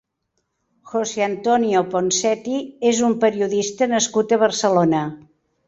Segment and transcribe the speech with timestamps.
[0.93, 2.57] José Antonio Ponseti
[2.95, 5.07] és un periodista nascut a Barcelona.